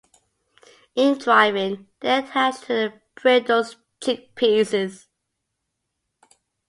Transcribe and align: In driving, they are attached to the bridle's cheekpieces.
In 0.95 1.19
driving, 1.19 1.87
they 1.99 2.09
are 2.09 2.23
attached 2.23 2.61
to 2.63 2.67
the 2.73 2.93
bridle's 3.13 3.75
cheekpieces. 4.03 5.05